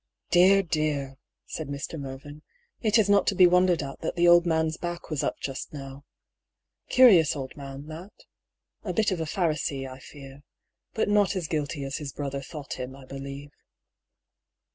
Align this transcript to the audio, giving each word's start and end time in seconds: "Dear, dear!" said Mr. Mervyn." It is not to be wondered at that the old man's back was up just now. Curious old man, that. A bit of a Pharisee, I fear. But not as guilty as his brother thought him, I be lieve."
"Dear, 0.31 0.63
dear!" 0.63 1.17
said 1.55 1.67
Mr. 1.67 1.99
Mervyn." 1.99 2.41
It 2.81 2.97
is 2.97 3.07
not 3.07 3.27
to 3.27 3.35
be 3.35 3.45
wondered 3.45 3.83
at 3.83 4.01
that 4.01 4.15
the 4.15 4.27
old 4.27 4.47
man's 4.47 4.75
back 4.75 5.11
was 5.11 5.21
up 5.23 5.39
just 5.39 5.71
now. 5.71 6.05
Curious 6.89 7.35
old 7.35 7.55
man, 7.55 7.85
that. 7.89 8.11
A 8.83 8.93
bit 8.93 9.11
of 9.11 9.21
a 9.21 9.25
Pharisee, 9.27 9.87
I 9.87 9.99
fear. 9.99 10.41
But 10.95 11.07
not 11.07 11.35
as 11.35 11.47
guilty 11.47 11.83
as 11.83 11.97
his 11.97 12.13
brother 12.13 12.41
thought 12.41 12.79
him, 12.79 12.95
I 12.95 13.05
be 13.05 13.19
lieve." 13.19 13.51